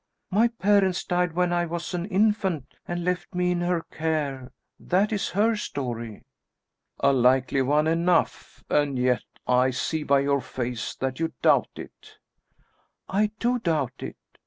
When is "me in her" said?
3.35-3.83